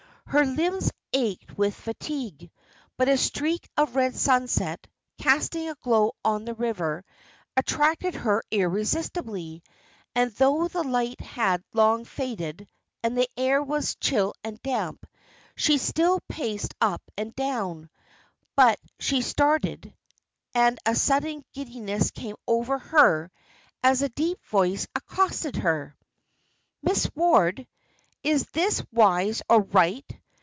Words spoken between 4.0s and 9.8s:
sunset, casting a glow on the river, attracted her irresistibly,